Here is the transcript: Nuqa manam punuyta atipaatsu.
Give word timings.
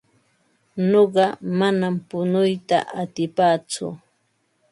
Nuqa 0.89 1.25
manam 1.59 1.95
punuyta 2.09 2.77
atipaatsu. 3.01 3.85